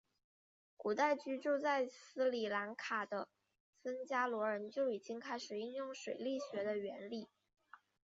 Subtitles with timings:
[0.77, 3.29] 古代居住在斯里兰卡的
[3.83, 7.29] 僧伽罗人就已经开始应用水力学的原理。